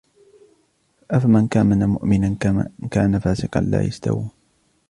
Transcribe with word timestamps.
أفمن 1.11 1.47
كان 1.47 1.89
مؤمنا 1.89 2.35
كمن 2.39 2.65
كان 2.91 3.19
فاسقا 3.19 3.61
لا 3.61 3.81
يستوون 3.81 4.29